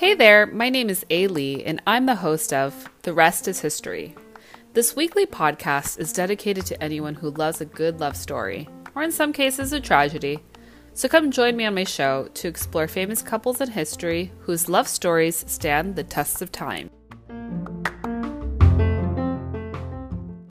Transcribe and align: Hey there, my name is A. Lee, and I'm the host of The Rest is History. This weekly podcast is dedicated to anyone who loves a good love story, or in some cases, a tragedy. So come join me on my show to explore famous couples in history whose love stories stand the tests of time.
Hey 0.00 0.14
there, 0.14 0.46
my 0.46 0.70
name 0.70 0.88
is 0.88 1.04
A. 1.10 1.26
Lee, 1.26 1.62
and 1.62 1.82
I'm 1.86 2.06
the 2.06 2.14
host 2.14 2.54
of 2.54 2.88
The 3.02 3.12
Rest 3.12 3.46
is 3.46 3.60
History. 3.60 4.14
This 4.72 4.96
weekly 4.96 5.26
podcast 5.26 5.98
is 5.98 6.14
dedicated 6.14 6.64
to 6.64 6.82
anyone 6.82 7.14
who 7.14 7.28
loves 7.32 7.60
a 7.60 7.66
good 7.66 8.00
love 8.00 8.16
story, 8.16 8.66
or 8.94 9.02
in 9.02 9.12
some 9.12 9.30
cases, 9.30 9.74
a 9.74 9.78
tragedy. 9.78 10.42
So 10.94 11.06
come 11.06 11.30
join 11.30 11.54
me 11.54 11.66
on 11.66 11.74
my 11.74 11.84
show 11.84 12.30
to 12.32 12.48
explore 12.48 12.88
famous 12.88 13.20
couples 13.20 13.60
in 13.60 13.70
history 13.70 14.32
whose 14.40 14.70
love 14.70 14.88
stories 14.88 15.44
stand 15.46 15.96
the 15.96 16.02
tests 16.02 16.40
of 16.40 16.50
time. 16.50 16.88